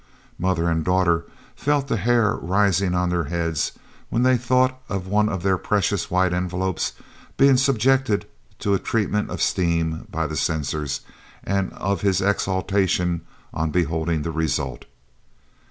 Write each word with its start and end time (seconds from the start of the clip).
Mother 0.39 0.67
and 0.67 0.83
daughter 0.83 1.25
felt 1.55 1.87
the 1.87 1.95
hair 1.97 2.33
rising 2.37 2.95
on 2.95 3.09
their 3.11 3.25
heads 3.25 3.73
when 4.09 4.23
they 4.23 4.35
thought 4.35 4.81
of 4.89 5.05
one 5.05 5.29
of 5.29 5.43
their 5.43 5.59
precious 5.59 6.09
White 6.09 6.33
Envelopes 6.33 6.93
being 7.37 7.55
subjected 7.55 8.25
to 8.57 8.73
a 8.73 8.79
treatment 8.79 9.29
of 9.29 9.43
steam 9.43 10.07
by 10.09 10.25
the 10.25 10.35
censor, 10.35 10.87
and 11.43 11.71
of 11.73 12.01
his 12.01 12.19
exultation 12.19 13.21
on 13.53 13.69
beholding 13.69 14.23
the 14.23 14.31
result. 14.31 14.85